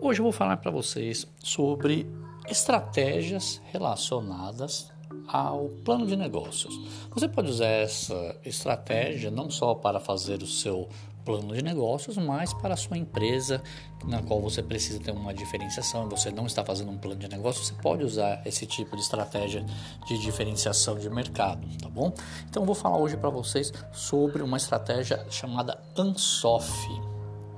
Hoje 0.00 0.20
eu 0.20 0.24
vou 0.24 0.32
falar 0.32 0.56
para 0.56 0.70
vocês 0.70 1.26
sobre 1.42 2.06
estratégias 2.48 3.60
relacionadas 3.72 4.90
ao 5.28 5.68
plano 5.84 6.06
de 6.06 6.16
negócios. 6.16 6.74
Você 7.10 7.28
pode 7.28 7.50
usar 7.50 7.66
essa 7.66 8.36
estratégia 8.44 9.30
não 9.30 9.50
só 9.50 9.74
para 9.74 10.00
fazer 10.00 10.42
o 10.42 10.46
seu 10.46 10.88
plano 11.24 11.54
de 11.54 11.62
negócios, 11.62 12.16
mas 12.16 12.52
para 12.52 12.74
a 12.74 12.76
sua 12.76 12.96
empresa, 12.96 13.62
na 14.04 14.22
qual 14.22 14.40
você 14.40 14.62
precisa 14.62 15.00
ter 15.00 15.12
uma 15.12 15.32
diferenciação, 15.34 16.08
você 16.08 16.30
não 16.30 16.46
está 16.46 16.64
fazendo 16.64 16.90
um 16.90 16.98
plano 16.98 17.20
de 17.20 17.28
negócio, 17.28 17.64
você 17.64 17.74
pode 17.74 18.04
usar 18.04 18.42
esse 18.46 18.66
tipo 18.66 18.96
de 18.96 19.02
estratégia 19.02 19.64
de 20.06 20.18
diferenciação 20.18 20.98
de 20.98 21.08
mercado, 21.10 21.66
tá 21.78 21.88
bom? 21.88 22.12
Então 22.48 22.64
vou 22.64 22.74
falar 22.74 22.98
hoje 22.98 23.16
para 23.16 23.30
vocês 23.30 23.72
sobre 23.92 24.42
uma 24.42 24.56
estratégia 24.56 25.24
chamada 25.30 25.80
Ansoff. 25.96 26.88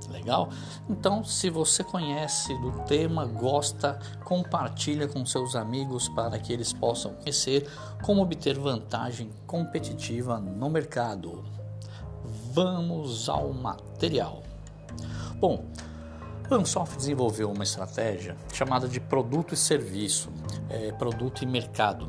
Legal? 0.09 0.49
Então, 0.89 1.23
se 1.23 1.49
você 1.49 1.83
conhece 1.83 2.53
do 2.59 2.71
tema, 2.83 3.25
gosta, 3.25 3.99
compartilha 4.23 5.07
com 5.07 5.25
seus 5.25 5.55
amigos 5.55 6.07
para 6.09 6.37
que 6.37 6.53
eles 6.53 6.71
possam 6.71 7.13
conhecer 7.13 7.67
como 8.03 8.21
obter 8.21 8.59
vantagem 8.59 9.31
competitiva 9.47 10.39
no 10.39 10.69
mercado 10.69 11.43
vamos 12.53 13.27
ao 13.27 13.51
material. 13.51 14.43
Bom, 15.39 15.65
Ansoft 16.51 16.95
desenvolveu 16.97 17.51
uma 17.51 17.63
estratégia 17.63 18.37
chamada 18.53 18.87
de 18.87 18.99
produto 18.99 19.55
e 19.55 19.57
serviço, 19.57 20.29
é, 20.69 20.91
produto 20.91 21.43
e 21.43 21.47
mercado. 21.47 22.07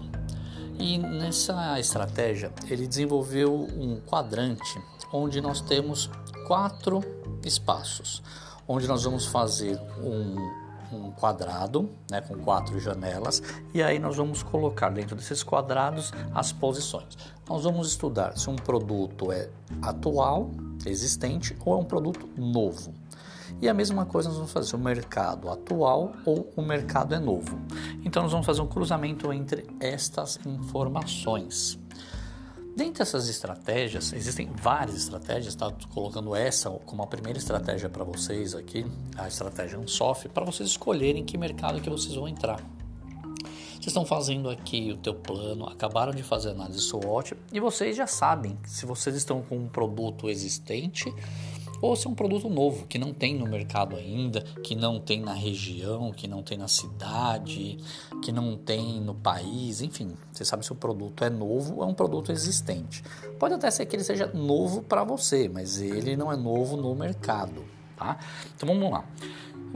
E 0.78 0.98
nessa 0.98 1.80
estratégia 1.80 2.52
ele 2.68 2.86
desenvolveu 2.86 3.54
um 3.54 4.00
quadrante 4.00 4.80
onde 5.12 5.40
nós 5.40 5.60
temos 5.60 6.10
quatro 6.46 7.00
espaços, 7.44 8.22
onde 8.68 8.86
nós 8.86 9.04
vamos 9.04 9.24
fazer 9.24 9.80
um 10.02 10.63
um 10.92 11.10
quadrado 11.10 11.90
né, 12.10 12.20
com 12.20 12.36
quatro 12.38 12.78
janelas 12.78 13.42
e 13.72 13.82
aí 13.82 13.98
nós 13.98 14.16
vamos 14.16 14.42
colocar 14.42 14.90
dentro 14.90 15.16
desses 15.16 15.42
quadrados 15.42 16.12
as 16.34 16.52
posições. 16.52 17.16
Nós 17.48 17.64
vamos 17.64 17.88
estudar 17.88 18.36
se 18.36 18.48
um 18.48 18.56
produto 18.56 19.30
é 19.30 19.48
atual, 19.82 20.50
existente 20.86 21.56
ou 21.64 21.74
é 21.74 21.76
um 21.76 21.84
produto 21.84 22.28
novo. 22.36 22.92
E 23.60 23.68
a 23.68 23.74
mesma 23.74 24.04
coisa 24.04 24.28
nós 24.28 24.38
vamos 24.38 24.52
fazer 24.52 24.74
o 24.74 24.78
mercado 24.78 25.48
atual 25.48 26.12
ou 26.24 26.52
o 26.56 26.62
mercado 26.62 27.14
é 27.14 27.18
novo. 27.18 27.58
Então 28.04 28.22
nós 28.22 28.32
vamos 28.32 28.46
fazer 28.46 28.60
um 28.62 28.66
cruzamento 28.66 29.32
entre 29.32 29.66
estas 29.80 30.38
informações. 30.44 31.78
Dentre 32.76 33.02
essas 33.02 33.28
estratégias, 33.28 34.12
existem 34.12 34.50
várias 34.60 34.96
estratégias, 34.96 35.54
tá? 35.54 35.70
Tô 35.70 35.86
colocando 35.88 36.34
essa 36.34 36.68
como 36.70 37.04
a 37.04 37.06
primeira 37.06 37.38
estratégia 37.38 37.88
para 37.88 38.02
vocês 38.02 38.52
aqui, 38.52 38.84
a 39.16 39.28
estratégia 39.28 39.78
Unsoft, 39.78 40.28
para 40.30 40.44
vocês 40.44 40.70
escolherem 40.70 41.24
que 41.24 41.38
mercado 41.38 41.80
que 41.80 41.88
vocês 41.88 42.16
vão 42.16 42.26
entrar. 42.26 42.60
Vocês 43.84 43.88
estão 43.88 44.04
fazendo 44.04 44.50
aqui 44.50 44.90
o 44.90 44.96
teu 44.96 45.14
plano, 45.14 45.66
acabaram 45.66 46.12
de 46.12 46.22
fazer 46.22 46.50
análise 46.50 46.80
SWOT 46.80 47.36
e 47.52 47.60
vocês 47.60 47.96
já 47.96 48.08
sabem 48.08 48.58
se 48.64 48.86
vocês 48.86 49.14
estão 49.14 49.42
com 49.42 49.56
um 49.56 49.68
produto 49.68 50.28
existente 50.28 51.14
ou 51.80 51.96
se 51.96 52.06
é 52.06 52.10
um 52.10 52.14
produto 52.14 52.48
novo 52.48 52.86
que 52.86 52.98
não 52.98 53.12
tem 53.12 53.34
no 53.34 53.46
mercado 53.46 53.96
ainda, 53.96 54.40
que 54.62 54.74
não 54.74 54.98
tem 55.00 55.20
na 55.20 55.32
região, 55.32 56.12
que 56.12 56.26
não 56.26 56.42
tem 56.42 56.58
na 56.58 56.68
cidade, 56.68 57.78
que 58.22 58.32
não 58.32 58.56
tem 58.56 59.00
no 59.00 59.14
país, 59.14 59.80
enfim, 59.80 60.14
você 60.32 60.44
sabe 60.44 60.64
se 60.64 60.72
o 60.72 60.76
produto 60.76 61.24
é 61.24 61.30
novo 61.30 61.76
ou 61.76 61.82
é 61.82 61.86
um 61.86 61.94
produto 61.94 62.32
existente. 62.32 63.02
Pode 63.38 63.54
até 63.54 63.70
ser 63.70 63.86
que 63.86 63.96
ele 63.96 64.04
seja 64.04 64.30
novo 64.32 64.82
para 64.82 65.04
você, 65.04 65.48
mas 65.48 65.80
ele 65.80 66.16
não 66.16 66.32
é 66.32 66.36
novo 66.36 66.76
no 66.76 66.94
mercado, 66.94 67.64
tá? 67.96 68.18
Então 68.54 68.68
vamos 68.68 68.90
lá. 68.90 69.04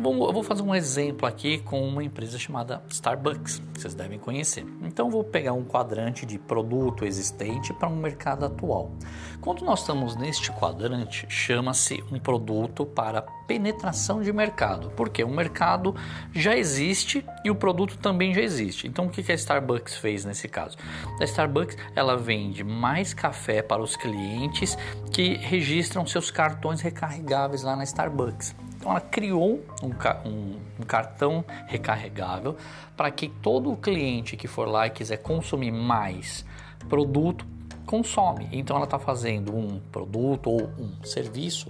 Eu 0.01 0.33
vou 0.33 0.45
fazer 0.45 0.63
um 0.63 0.73
exemplo 0.73 1.27
aqui 1.27 1.59
com 1.59 1.83
uma 1.85 2.05
empresa 2.05 2.39
chamada 2.39 2.81
Starbucks, 2.89 3.61
que 3.75 3.81
vocês 3.81 3.97
devem 3.97 4.17
conhecer. 4.17 4.65
Então, 4.85 5.11
vou 5.11 5.25
pegar 5.25 5.55
um 5.55 5.65
quadrante 5.65 6.25
de 6.25 6.39
produto 6.39 7.05
existente 7.05 7.73
para 7.73 7.89
um 7.89 7.97
mercado 7.97 8.45
atual. 8.45 8.93
Quando 9.41 9.65
nós 9.65 9.81
estamos 9.81 10.15
neste 10.15 10.53
quadrante, 10.53 11.27
chama-se 11.29 12.01
um 12.13 12.19
produto 12.21 12.87
para 12.87 13.23
penetração 13.23 14.23
de 14.23 14.33
mercado, 14.33 14.93
porque 14.95 15.25
o 15.25 15.29
mercado 15.29 15.97
já 16.33 16.57
existe 16.57 17.25
e 17.45 17.51
o 17.51 17.57
produto 17.57 17.99
também 17.99 18.33
já 18.33 18.41
existe. 18.41 18.87
Então, 18.87 19.07
o 19.07 19.11
que 19.11 19.33
a 19.33 19.35
Starbucks 19.35 19.97
fez 19.97 20.25
nesse 20.25 20.47
caso? 20.47 20.77
A 21.21 21.25
Starbucks 21.25 21.77
ela 21.97 22.17
vende 22.17 22.63
mais 22.63 23.13
café 23.13 23.63
para 23.63 23.83
os 23.83 23.97
clientes 23.97 24.79
que 25.11 25.35
registram 25.39 26.07
seus 26.07 26.31
cartões 26.31 26.81
recarregáveis 26.81 27.65
lá 27.65 27.75
na 27.75 27.83
Starbucks. 27.83 28.08
Então 28.77 28.91
ela 28.91 29.00
criou 29.00 29.65
um, 29.83 30.29
um, 30.29 30.57
um 30.81 30.85
cartão 30.85 31.45
recarregável 31.67 32.57
para 32.97 33.11
que 33.11 33.29
todo 33.29 33.77
cliente 33.77 34.37
que 34.37 34.47
for 34.47 34.69
lá 34.69 34.87
e 34.87 34.91
quiser 34.91 35.19
consumir 35.19 35.71
mais 35.73 36.45
produto 36.88 37.45
consome. 37.88 38.49
Então 38.53 38.77
ela 38.77 38.85
está 38.85 38.99
fazendo 38.99 39.57
um 39.57 39.81
produto 39.91 40.50
ou 40.50 40.62
um 40.79 41.03
serviço 41.03 41.69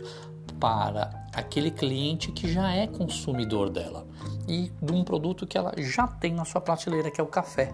para 0.59 1.28
aquele 1.33 1.71
cliente 1.71 2.33
que 2.33 2.52
já 2.52 2.73
é 2.73 2.87
consumidor 2.87 3.71
dela 3.71 4.04
e 4.49 4.73
de 4.83 4.92
um 4.92 5.04
produto 5.04 5.47
que 5.47 5.57
ela 5.57 5.73
já 5.78 6.09
tem 6.09 6.35
na 6.35 6.45
sua 6.45 6.61
prateleira, 6.61 7.11
que 7.11 7.21
é 7.21 7.25
o 7.25 7.28
café. 7.28 7.73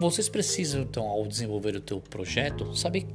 Vocês 0.00 0.28
precisam 0.28 0.82
então, 0.82 1.06
ao 1.06 1.26
desenvolver 1.26 1.74
o 1.76 1.80
teu 1.80 2.00
projeto, 2.00 2.74
saber 2.76 3.06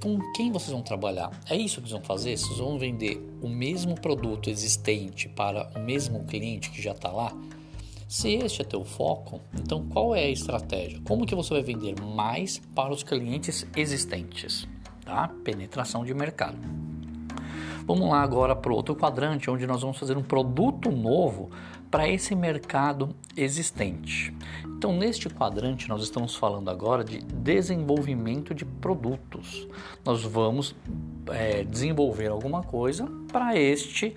com 0.00 0.18
quem 0.32 0.50
vocês 0.50 0.70
vão 0.70 0.82
trabalhar. 0.82 1.30
É 1.48 1.56
isso 1.56 1.80
que 1.80 1.88
vocês 1.88 1.92
vão 1.92 2.02
fazer? 2.02 2.36
Vocês 2.36 2.58
vão 2.58 2.78
vender 2.78 3.20
o 3.42 3.48
mesmo 3.48 3.94
produto 3.94 4.48
existente 4.48 5.28
para 5.28 5.70
o 5.76 5.80
mesmo 5.80 6.24
cliente 6.24 6.70
que 6.70 6.80
já 6.80 6.92
está 6.92 7.10
lá? 7.10 7.32
Se 8.08 8.32
este 8.32 8.62
é 8.62 8.64
teu 8.64 8.84
foco, 8.84 9.40
então 9.54 9.86
qual 9.86 10.16
é 10.16 10.24
a 10.24 10.30
estratégia? 10.30 11.00
Como 11.04 11.24
que 11.24 11.34
você 11.34 11.54
vai 11.54 11.62
vender 11.62 11.94
mais 12.00 12.58
para 12.74 12.92
os 12.92 13.04
clientes 13.04 13.64
existentes? 13.76 14.66
Tá? 15.04 15.28
Penetração 15.44 16.04
de 16.04 16.12
mercado. 16.12 16.58
Vamos 17.90 18.08
lá 18.08 18.22
agora 18.22 18.54
para 18.54 18.70
o 18.70 18.76
outro 18.76 18.94
quadrante, 18.94 19.50
onde 19.50 19.66
nós 19.66 19.82
vamos 19.82 19.98
fazer 19.98 20.16
um 20.16 20.22
produto 20.22 20.92
novo 20.92 21.50
para 21.90 22.08
esse 22.08 22.36
mercado 22.36 23.08
existente. 23.36 24.32
Então, 24.64 24.96
neste 24.96 25.28
quadrante, 25.28 25.88
nós 25.88 26.00
estamos 26.04 26.36
falando 26.36 26.70
agora 26.70 27.02
de 27.02 27.18
desenvolvimento 27.18 28.54
de 28.54 28.64
produtos. 28.64 29.66
Nós 30.04 30.22
vamos 30.22 30.72
é, 31.32 31.64
desenvolver 31.64 32.28
alguma 32.28 32.62
coisa 32.62 33.08
para 33.32 33.56
este 33.56 34.14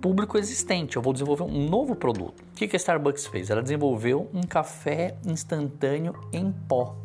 público 0.00 0.38
existente. 0.38 0.96
Eu 0.96 1.02
vou 1.02 1.12
desenvolver 1.12 1.42
um 1.42 1.68
novo 1.68 1.94
produto. 1.94 2.40
O 2.40 2.56
que, 2.56 2.66
que 2.66 2.74
a 2.74 2.78
Starbucks 2.78 3.26
fez? 3.26 3.50
Ela 3.50 3.62
desenvolveu 3.62 4.30
um 4.32 4.40
café 4.40 5.18
instantâneo 5.26 6.14
em 6.32 6.50
pó. 6.50 6.96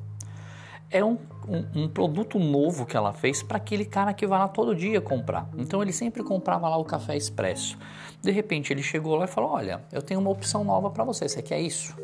É 0.89 1.03
um, 1.03 1.17
um, 1.47 1.83
um 1.83 1.87
produto 1.87 2.39
novo 2.39 2.85
que 2.85 2.97
ela 2.97 3.13
fez 3.13 3.43
para 3.43 3.57
aquele 3.57 3.85
cara 3.85 4.13
que 4.13 4.25
vai 4.25 4.39
lá 4.39 4.47
todo 4.47 4.75
dia 4.75 4.99
comprar. 5.01 5.49
Então 5.57 5.81
ele 5.81 5.93
sempre 5.93 6.23
comprava 6.23 6.67
lá 6.67 6.77
o 6.77 6.85
café 6.85 7.15
expresso. 7.15 7.77
De 8.21 8.31
repente 8.31 8.73
ele 8.73 8.81
chegou 8.81 9.15
lá 9.15 9.25
e 9.25 9.27
falou: 9.27 9.51
Olha, 9.51 9.83
eu 9.91 10.01
tenho 10.01 10.19
uma 10.19 10.29
opção 10.29 10.63
nova 10.63 10.89
para 10.89 11.03
você, 11.03 11.27
você 11.27 11.41
quer 11.41 11.59
isso? 11.59 11.95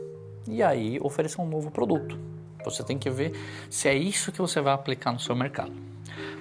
E 0.48 0.62
aí 0.62 1.00
oferecer 1.02 1.42
um 1.42 1.48
novo 1.48 1.72
produto. 1.72 2.18
Você 2.64 2.84
tem 2.84 2.98
que 2.98 3.10
ver 3.10 3.34
se 3.70 3.88
é 3.88 3.94
isso 3.94 4.32
que 4.32 4.40
você 4.40 4.62
vai 4.62 4.74
aplicar 4.74 5.12
no 5.12 5.20
seu 5.20 5.36
mercado. 5.36 5.74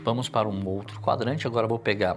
Vamos 0.04 0.28
para 0.28 0.48
um 0.48 0.68
outro 0.68 1.00
quadrante. 1.00 1.46
Agora 1.46 1.66
vou 1.66 1.78
pegar 1.78 2.16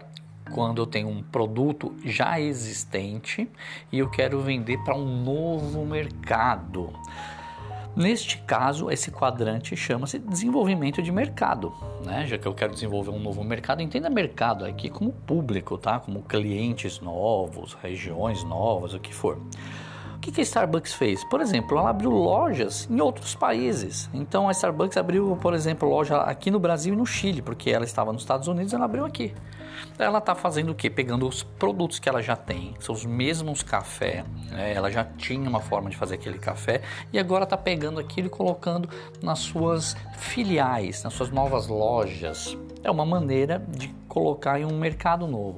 quando 0.52 0.82
eu 0.82 0.86
tenho 0.86 1.08
um 1.08 1.22
produto 1.22 1.96
já 2.04 2.40
existente 2.40 3.50
e 3.92 4.00
eu 4.00 4.10
quero 4.10 4.42
vender 4.42 4.78
para 4.84 4.96
um 4.96 5.24
novo 5.24 5.86
mercado. 5.86 6.94
Neste 7.96 8.40
caso, 8.40 8.90
esse 8.90 9.12
quadrante 9.12 9.76
chama-se 9.76 10.18
desenvolvimento 10.18 11.00
de 11.00 11.12
mercado, 11.12 11.72
né? 12.04 12.26
Já 12.26 12.40
que 12.40 12.48
eu 12.48 12.54
quero 12.54 12.74
desenvolver 12.74 13.12
um 13.12 13.20
novo 13.20 13.44
mercado, 13.44 13.84
entenda 13.84 14.10
mercado 14.10 14.66
aqui 14.66 14.90
como 14.90 15.12
público, 15.12 15.78
tá? 15.78 16.00
Como 16.00 16.24
clientes 16.24 17.00
novos, 17.00 17.74
regiões 17.76 18.44
novas, 18.44 18.96
o 18.96 19.00
que 19.00 19.14
for. 19.14 19.38
O 20.16 20.20
que, 20.20 20.32
que 20.32 20.42
a 20.42 20.44
Starbucks 20.44 20.94
fez? 20.94 21.24
Por 21.26 21.40
exemplo, 21.40 21.78
ela 21.78 21.92
abriu 21.92 22.10
lojas 22.10 22.88
em 22.90 23.00
outros 23.00 23.36
países. 23.36 24.10
Então 24.12 24.50
a 24.50 24.52
Starbucks 24.52 24.98
abriu, 24.98 25.38
por 25.40 25.54
exemplo, 25.54 25.88
loja 25.88 26.18
aqui 26.18 26.50
no 26.50 26.60
Brasil 26.60 26.96
e 26.96 26.98
no 26.98 27.06
Chile, 27.06 27.44
porque 27.44 27.70
ela 27.70 27.86
estava 27.86 28.12
nos 28.12 28.24
Estados 28.24 28.48
Unidos, 28.48 28.74
ela 28.74 28.86
abriu 28.86 29.06
aqui 29.06 29.34
ela 29.98 30.20
está 30.20 30.34
fazendo 30.36 30.72
o 30.72 30.76
que? 30.76 30.90
Pegando 30.90 31.28
os 31.28 31.44
produtos 31.44 32.00
que 32.00 32.10
ela 32.10 32.22
já 32.22 32.36
tem, 32.36 32.74
são 32.80 32.94
os 32.94 33.06
mesmos 33.06 33.62
café, 33.62 34.26
né? 34.50 34.74
ela 34.74 34.92
já 34.92 35.04
tinha 35.04 35.48
uma 35.48 35.60
forma 35.60 35.90
de 35.90 35.98
fazer 35.98 36.16
aquele 36.16 36.40
café 36.40 36.82
e 37.12 37.20
agora 37.20 37.44
está 37.44 37.58
pegando 37.58 38.00
aquilo 38.00 38.28
e 38.28 38.30
colocando 38.30 38.90
nas 39.22 39.40
suas 39.40 39.96
filiais, 40.18 41.04
nas 41.04 41.14
suas 41.14 41.30
novas 41.30 41.68
lojas. 41.68 42.58
É 42.84 42.92
uma 42.92 43.06
maneira 43.06 43.64
de 43.70 43.88
colocar 44.08 44.60
em 44.60 44.66
um 44.66 44.78
mercado 44.78 45.28
novo. 45.28 45.58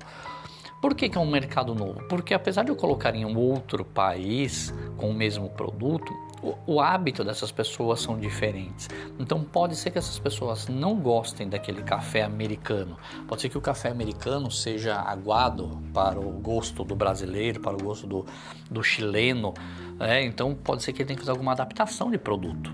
Por 0.81 0.93
que, 0.93 1.09
que, 1.09 1.17
é 1.17 1.21
um 1.21 1.29
mercado 1.29 1.73
novo? 1.73 2.03
Porque 2.07 2.33
apesar 2.33 2.63
de 2.63 2.69
eu 2.69 2.75
colocar 2.75 3.15
em 3.15 3.25
um 3.25 3.35
outro 3.35 3.83
país 3.83 4.71
com 4.97 5.09
o 5.09 5.13
mesmo 5.13 5.49
produto, 5.49 6.13
o, 6.45 6.75
o, 6.75 6.79
hábito 6.79 7.23
dessas 7.23 7.51
pessoas 7.51 7.99
são 8.01 8.19
diferentes. 8.19 8.87
Então 9.19 9.43
pode 9.43 9.75
ser 9.75 9.89
que 9.89 9.97
essas 9.97 10.19
pessoas 10.19 10.67
não 10.67 10.95
gostem 10.95 11.49
daquele 11.49 11.81
café 11.81 12.21
americano. 12.21 12.97
Pode 13.27 13.41
ser 13.41 13.49
que 13.49 13.57
o 13.57 13.61
café 13.61 13.89
americano 13.89 14.51
seja 14.51 14.95
aguado 14.95 15.81
para 15.91 16.19
o 16.19 16.31
gosto 16.31 16.83
do 16.83 16.95
brasileiro, 16.95 17.59
para 17.59 17.75
o 17.75 17.83
gosto 17.83 18.05
do, 18.05 18.25
do 18.69 18.83
chileno. 18.83 19.53
Né? 19.97 20.23
Então 20.23 20.53
pode 20.53 20.83
ser 20.83 20.93
que 20.93 21.01
ele 21.01 21.07
tenha 21.07 21.17
que 21.17 21.23
fazer 21.23 21.31
alguma 21.31 21.53
adaptação 21.53 22.11
de 22.11 22.17
produto. 22.19 22.71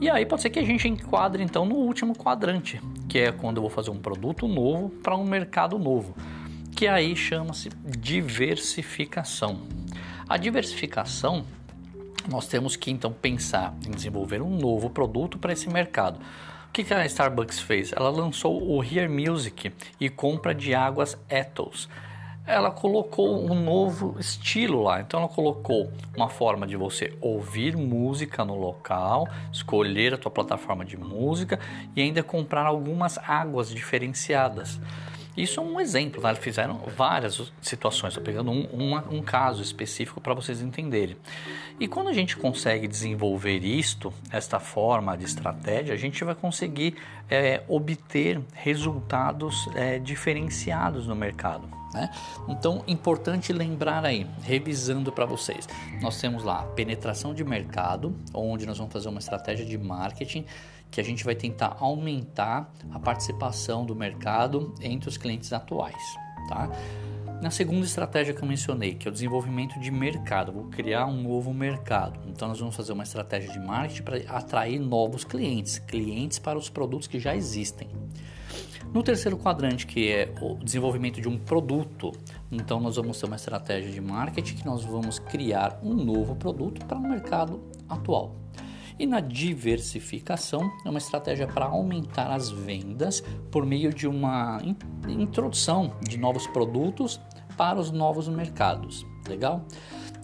E 0.00 0.08
aí 0.08 0.24
pode 0.24 0.42
ser 0.42 0.50
que 0.50 0.58
a 0.58 0.64
gente 0.64 0.88
enquadre 0.88 1.42
então 1.42 1.64
no 1.64 1.76
último 1.76 2.16
quadrante, 2.16 2.80
que 3.08 3.18
é 3.18 3.32
quando 3.32 3.58
eu 3.58 3.62
vou 3.62 3.70
fazer 3.70 3.90
um 3.90 3.98
produto 3.98 4.48
novo 4.48 4.88
para 4.88 5.16
um 5.16 5.24
mercado 5.24 5.78
novo, 5.78 6.14
que 6.74 6.86
aí 6.86 7.14
chama-se 7.14 7.68
diversificação. 7.86 9.60
A 10.28 10.36
diversificação 10.36 11.44
nós 12.28 12.46
temos 12.46 12.76
que 12.76 12.90
então 12.90 13.12
pensar 13.12 13.74
em 13.86 13.90
desenvolver 13.90 14.40
um 14.40 14.56
novo 14.56 14.90
produto 14.90 15.38
para 15.38 15.52
esse 15.52 15.68
mercado. 15.68 16.18
O 16.68 16.72
que 16.72 16.92
a 16.92 17.06
Starbucks 17.06 17.60
fez? 17.60 17.92
Ela 17.92 18.10
lançou 18.10 18.60
o 18.68 18.82
Here 18.82 19.08
Music 19.08 19.72
e 20.00 20.08
compra 20.08 20.54
de 20.54 20.74
águas 20.74 21.16
Ethos. 21.28 21.88
Ela 22.46 22.70
colocou 22.70 23.42
um 23.50 23.54
novo 23.54 24.16
estilo 24.18 24.82
lá. 24.82 25.00
Então 25.00 25.20
ela 25.20 25.28
colocou 25.28 25.90
uma 26.16 26.28
forma 26.28 26.66
de 26.66 26.76
você 26.76 27.16
ouvir 27.20 27.76
música 27.76 28.44
no 28.44 28.58
local, 28.58 29.28
escolher 29.52 30.14
a 30.14 30.18
tua 30.18 30.30
plataforma 30.30 30.84
de 30.84 30.96
música 30.96 31.60
e 31.94 32.02
ainda 32.02 32.22
comprar 32.22 32.66
algumas 32.66 33.18
águas 33.18 33.70
diferenciadas. 33.70 34.80
Isso 35.36 35.58
é 35.58 35.62
um 35.62 35.80
exemplo, 35.80 36.22
tá? 36.22 36.34
Fizeram 36.34 36.78
várias 36.96 37.52
situações, 37.60 38.10
estou 38.10 38.22
pegando 38.22 38.50
um, 38.50 38.96
um, 39.10 39.22
caso 39.22 39.62
específico 39.62 40.20
para 40.20 40.32
vocês 40.32 40.60
entenderem. 40.60 41.16
E 41.80 41.88
quando 41.88 42.08
a 42.08 42.12
gente 42.12 42.36
consegue 42.36 42.86
desenvolver 42.86 43.58
isto, 43.64 44.12
esta 44.30 44.60
forma 44.60 45.16
de 45.16 45.24
estratégia, 45.24 45.92
a 45.92 45.96
gente 45.96 46.22
vai 46.22 46.34
conseguir 46.34 46.94
é, 47.28 47.62
obter 47.66 48.40
resultados 48.52 49.68
é, 49.74 49.98
diferenciados 49.98 51.06
no 51.08 51.16
mercado. 51.16 51.68
Né? 51.92 52.10
Então, 52.48 52.84
importante 52.86 53.52
lembrar 53.52 54.04
aí, 54.04 54.26
revisando 54.42 55.12
para 55.12 55.24
vocês, 55.24 55.68
nós 56.00 56.20
temos 56.20 56.42
lá 56.44 56.64
penetração 56.74 57.32
de 57.32 57.44
mercado, 57.44 58.14
onde 58.32 58.66
nós 58.66 58.78
vamos 58.78 58.92
fazer 58.92 59.08
uma 59.08 59.20
estratégia 59.20 59.64
de 59.64 59.78
marketing 59.78 60.44
que 60.94 61.00
a 61.00 61.04
gente 61.04 61.24
vai 61.24 61.34
tentar 61.34 61.76
aumentar 61.80 62.72
a 62.92 63.00
participação 63.00 63.84
do 63.84 63.96
mercado 63.96 64.72
entre 64.80 65.08
os 65.08 65.16
clientes 65.16 65.52
atuais, 65.52 66.00
tá? 66.48 66.70
Na 67.42 67.50
segunda 67.50 67.84
estratégia 67.84 68.32
que 68.32 68.40
eu 68.40 68.46
mencionei, 68.46 68.94
que 68.94 69.08
é 69.08 69.10
o 69.10 69.12
desenvolvimento 69.12 69.78
de 69.80 69.90
mercado, 69.90 70.52
vou 70.52 70.66
criar 70.66 71.06
um 71.06 71.20
novo 71.20 71.52
mercado. 71.52 72.20
Então 72.28 72.46
nós 72.46 72.60
vamos 72.60 72.76
fazer 72.76 72.92
uma 72.92 73.02
estratégia 73.02 73.50
de 73.50 73.58
marketing 73.58 74.02
para 74.04 74.18
atrair 74.28 74.78
novos 74.78 75.24
clientes, 75.24 75.80
clientes 75.80 76.38
para 76.38 76.56
os 76.56 76.70
produtos 76.70 77.08
que 77.08 77.18
já 77.18 77.34
existem. 77.34 77.88
No 78.94 79.02
terceiro 79.02 79.36
quadrante, 79.36 79.88
que 79.88 80.08
é 80.08 80.32
o 80.40 80.54
desenvolvimento 80.54 81.20
de 81.20 81.28
um 81.28 81.36
produto, 81.36 82.12
então 82.52 82.78
nós 82.78 82.94
vamos 82.94 83.18
ter 83.18 83.26
uma 83.26 83.34
estratégia 83.34 83.90
de 83.90 84.00
marketing 84.00 84.54
que 84.54 84.64
nós 84.64 84.84
vamos 84.84 85.18
criar 85.18 85.80
um 85.82 85.92
novo 85.92 86.36
produto 86.36 86.86
para 86.86 86.96
o 86.96 87.02
mercado 87.02 87.60
atual. 87.88 88.43
E 88.98 89.06
na 89.06 89.20
diversificação 89.20 90.70
é 90.84 90.88
uma 90.88 90.98
estratégia 90.98 91.46
para 91.46 91.66
aumentar 91.66 92.30
as 92.30 92.50
vendas 92.50 93.22
por 93.50 93.66
meio 93.66 93.92
de 93.92 94.06
uma 94.06 94.60
introdução 95.08 95.92
de 96.00 96.16
novos 96.16 96.46
produtos 96.46 97.20
para 97.56 97.78
os 97.78 97.90
novos 97.90 98.28
mercados. 98.28 99.04
Legal? 99.28 99.64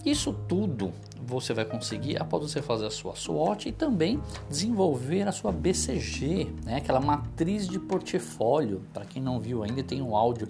Isso 0.05 0.33
tudo 0.47 0.93
você 1.21 1.53
vai 1.53 1.65
conseguir 1.65 2.19
após 2.19 2.43
você 2.43 2.61
fazer 2.61 2.87
a 2.87 2.89
sua 2.89 3.15
SWOT 3.15 3.69
e 3.69 3.71
também 3.71 4.19
desenvolver 4.49 5.27
a 5.27 5.31
sua 5.31 5.51
BCG, 5.51 6.53
né? 6.63 6.77
aquela 6.77 6.99
matriz 6.99 7.67
de 7.67 7.79
portfólio. 7.79 8.81
Para 8.93 9.05
quem 9.05 9.21
não 9.21 9.39
viu 9.39 9.63
ainda, 9.63 9.83
tem 9.83 10.01
um 10.01 10.15
áudio 10.15 10.47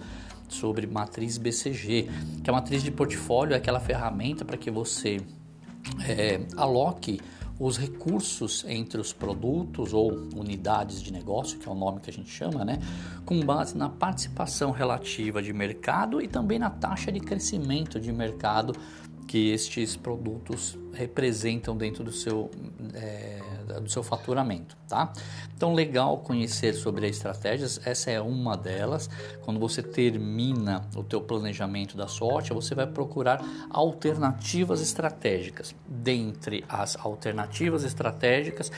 sobre 0.47 0.87
matriz 0.87 1.37
BCG, 1.37 2.09
que 2.43 2.49
a 2.49 2.53
matriz 2.53 2.83
de 2.83 2.91
portfólio 2.91 3.53
é 3.53 3.57
aquela 3.57 3.79
ferramenta 3.79 4.45
para 4.45 4.57
que 4.57 4.71
você 4.71 5.19
é, 6.07 6.41
aloque 6.55 7.19
os 7.61 7.77
recursos 7.77 8.65
entre 8.67 8.99
os 8.99 9.13
produtos 9.13 9.93
ou 9.93 10.27
unidades 10.35 10.99
de 10.99 11.13
negócio, 11.13 11.59
que 11.59 11.69
é 11.69 11.71
o 11.71 11.75
nome 11.75 11.99
que 11.99 12.09
a 12.09 12.13
gente 12.13 12.31
chama, 12.31 12.65
né, 12.65 12.79
com 13.23 13.39
base 13.41 13.77
na 13.77 13.87
participação 13.87 14.71
relativa 14.71 15.43
de 15.43 15.53
mercado 15.53 16.19
e 16.19 16.27
também 16.27 16.57
na 16.57 16.71
taxa 16.71 17.11
de 17.11 17.19
crescimento 17.19 17.99
de 17.99 18.11
mercado 18.11 18.73
que 19.27 19.51
estes 19.51 19.95
produtos 19.95 20.75
representam 20.91 21.77
dentro 21.77 22.03
do 22.03 22.11
seu, 22.11 22.49
é, 22.95 23.39
do 23.79 23.89
seu 23.89 24.03
faturamento, 24.03 24.75
tá? 24.87 25.13
Então, 25.55 25.73
legal 25.73 26.17
conhecer 26.17 26.73
sobre 26.73 27.05
as 27.05 27.15
estratégias, 27.15 27.79
essa 27.85 28.09
é 28.11 28.19
uma 28.19 28.57
delas. 28.57 29.09
Quando 29.41 29.59
você 29.59 29.81
termina 29.83 30.87
o 30.95 31.03
teu 31.03 31.21
planejamento 31.21 31.95
da 31.95 32.07
sorte, 32.07 32.53
você 32.53 32.73
vai 32.73 32.87
procurar 32.87 33.43
alternativas 33.69 34.81
estratégicas. 34.81 35.75
Dentre 35.87 36.65
as 36.67 36.97
alternativas 36.97 37.83
estratégicas, 37.83 38.71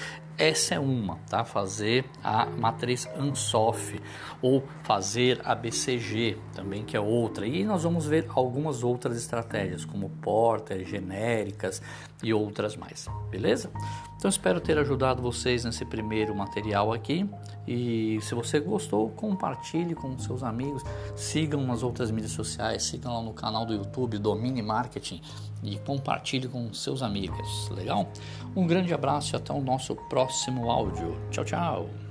essa 0.43 0.75
é 0.75 0.79
uma, 0.79 1.17
tá? 1.29 1.43
Fazer 1.45 2.05
a 2.23 2.45
matriz 2.45 3.07
ANSOF 3.17 4.01
ou 4.41 4.63
fazer 4.83 5.41
a 5.43 5.55
BCG, 5.55 6.37
também 6.53 6.83
que 6.83 6.97
é 6.97 6.99
outra. 6.99 7.47
E 7.47 7.63
nós 7.63 7.83
vamos 7.83 8.05
ver 8.05 8.27
algumas 8.29 8.83
outras 8.83 9.17
estratégias, 9.17 9.85
como 9.85 10.09
porter, 10.09 10.85
genéricas, 10.85 11.81
e 12.23 12.33
outras 12.33 12.75
mais, 12.77 13.07
beleza? 13.29 13.69
Então 14.15 14.29
espero 14.29 14.61
ter 14.61 14.77
ajudado 14.77 15.21
vocês 15.21 15.65
nesse 15.65 15.83
primeiro 15.83 16.33
material 16.33 16.93
aqui 16.93 17.29
e 17.67 18.19
se 18.21 18.35
você 18.35 18.59
gostou, 18.59 19.09
compartilhe 19.09 19.95
com 19.95 20.17
seus 20.17 20.43
amigos, 20.43 20.83
sigam 21.15 21.65
nas 21.65 21.83
outras 21.83 22.11
mídias 22.11 22.31
sociais, 22.31 22.83
sigam 22.83 23.13
lá 23.13 23.21
no 23.21 23.33
canal 23.33 23.65
do 23.65 23.73
YouTube 23.73 24.17
Domine 24.17 24.61
Marketing 24.61 25.21
e 25.63 25.77
compartilhe 25.79 26.47
com 26.47 26.73
seus 26.73 27.01
amigos, 27.01 27.69
legal? 27.69 28.09
Um 28.55 28.67
grande 28.67 28.93
abraço 28.93 29.35
e 29.35 29.37
até 29.37 29.53
o 29.53 29.61
nosso 29.61 29.95
próximo 29.95 30.69
áudio. 30.69 31.17
Tchau, 31.31 31.45
tchau! 31.45 32.02